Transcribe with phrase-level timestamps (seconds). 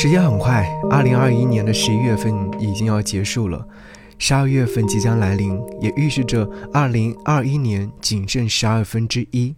[0.00, 3.66] 时间很快，二零二一年的十一月份已经要结束了，
[4.16, 9.52] 十二月份即将来临，也预示着二零二一年仅剩十二分之一。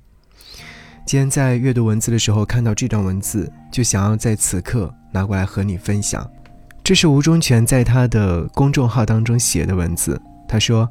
[1.04, 6.26] 今天在阅读文字的时候看到这段文字，就想要在此刻拿过来和你分享。
[6.82, 10.18] 这是吴忠全在他的公众号当中写的文字。
[10.48, 10.88] 他说：“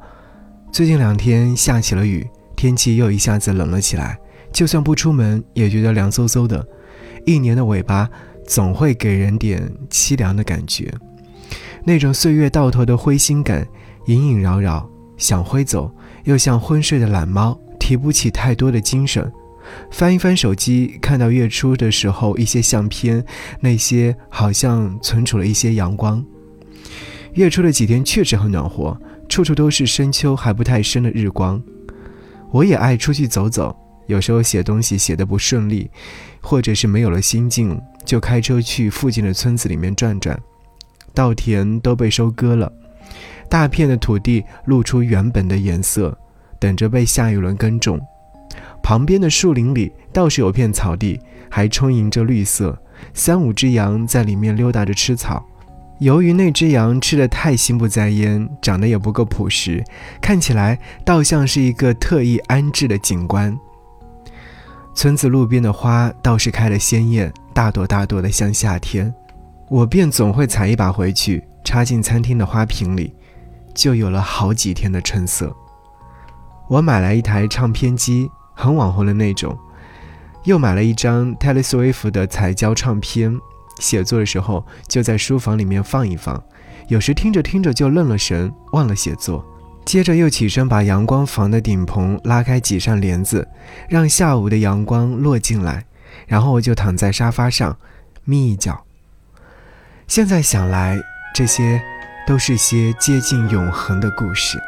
[0.71, 2.23] 最近两天下起了雨，
[2.55, 4.15] 天气又一下子冷了起来，
[4.53, 6.63] 就算不出门也觉得凉飕飕的。
[7.25, 8.07] 一年的尾巴。”
[8.49, 10.91] 总会给人点凄凉的感觉，
[11.83, 13.65] 那种岁月到头的灰心感，
[14.07, 19.31] 隐隐扰扰，想挥走，又像昏睡的懒猫，提不起太多的精神。
[19.91, 23.23] 翻一翻手机，看到月初的时候一些相片，
[23.61, 26.25] 那些好像存储了一些阳光。
[27.33, 31.61] 月初的几天确实很暖和，处处都是深秋还不太深的日光。
[32.49, 35.87] 我也爱出去走走，有时候写东西写得不顺利，
[36.41, 37.79] 或者是没有了心境。
[38.09, 40.35] 就开车去附近的村子里面转转，
[41.13, 42.73] 稻田都被收割了，
[43.47, 46.17] 大片的土地露出原本的颜色，
[46.59, 48.01] 等着被下一轮耕种。
[48.81, 52.75] 旁边的树林里倒是有片草地，还充盈着绿色，
[53.13, 55.45] 三五只羊在里面溜达着吃草。
[55.99, 59.83] 由于那只羊吃的太心不在焉，长得也不够朴实，
[60.19, 63.55] 看起来倒像是一个特意安置的景观。
[64.95, 67.31] 村子路边的花倒是开了鲜艳。
[67.59, 69.13] 大朵大朵的像夏天，
[69.67, 73.13] 我便总会采一把回去，插进餐厅的花瓶里，
[73.75, 75.53] 就有了好几天的春色。
[76.69, 79.59] 我买来一台唱片机，很网红的那种，
[80.45, 83.37] 又买了一张 Taylor Swift 的彩胶唱片。
[83.79, 86.41] 写作的时候就在书房里面放一放，
[86.87, 89.45] 有时听着听着就愣了神，忘了写作。
[89.83, 93.45] 接着又起身把阳光房的顶棚拉开几扇帘子，
[93.89, 95.83] 让下午的阳光落进来。
[96.27, 97.77] 然后我就躺在沙发上，
[98.23, 98.85] 眯一觉。
[100.07, 100.99] 现在想来，
[101.33, 101.81] 这些
[102.25, 104.59] 都是些接近永恒的故事。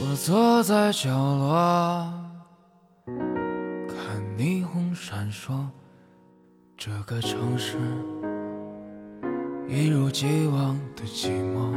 [0.00, 2.12] 我坐在角落，
[3.86, 5.66] 看霓虹闪烁，
[6.76, 7.78] 这个城市
[9.70, 11.70] 一如既往的寂寞。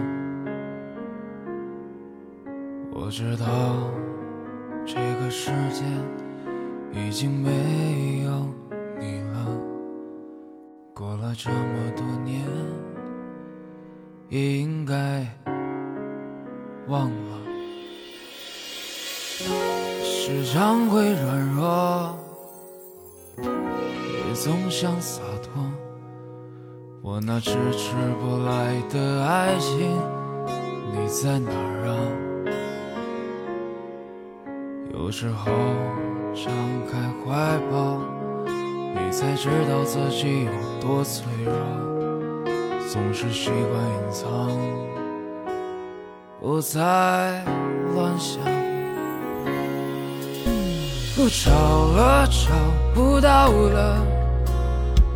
[2.94, 3.46] 我知道
[4.85, 5.84] 这个世界
[6.94, 8.47] 已经没有
[8.97, 9.46] 你了，
[10.94, 12.41] 过了这么多年，
[14.29, 15.28] 也应该
[16.88, 17.41] 忘了。
[20.02, 22.18] 时常会软弱，
[23.38, 25.62] 也总想洒脱。
[27.03, 29.91] 我那迟迟不来的爱情，
[30.94, 31.97] 你在哪儿啊？
[34.94, 35.51] 有时候
[36.35, 36.53] 张
[36.91, 37.97] 开怀抱，
[38.45, 41.51] 你才知道自己有多脆弱。
[42.88, 44.51] 总是习惯隐藏，
[46.40, 47.44] 不再
[47.95, 48.40] 乱想。
[51.17, 51.50] 我找
[51.95, 52.53] 了找
[52.94, 54.06] 不到了，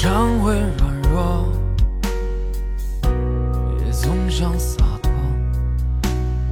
[0.00, 1.52] 常会软弱，
[3.84, 5.10] 也总想洒脱。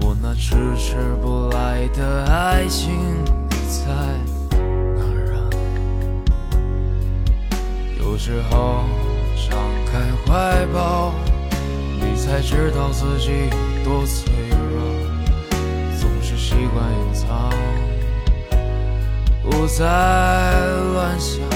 [0.00, 2.98] 我那迟迟不来的爱情，
[3.48, 3.84] 你在
[4.96, 5.38] 哪儿啊？
[8.00, 8.82] 有时候
[9.48, 9.56] 张
[9.86, 11.14] 开怀抱，
[12.00, 14.82] 你才知道自己有多脆弱。
[16.00, 17.48] 总是习惯隐藏，
[19.44, 19.84] 不再
[20.94, 21.55] 乱想。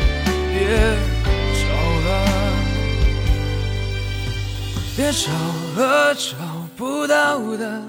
[5.01, 5.31] 别找
[5.81, 6.35] 了，找
[6.77, 7.81] 不到的。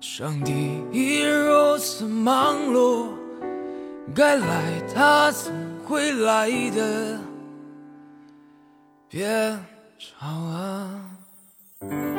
[0.00, 3.08] 上帝已如此忙碌，
[4.14, 5.52] 该来他总
[5.84, 7.18] 会来的，
[9.10, 9.28] 别
[9.98, 12.15] 找了。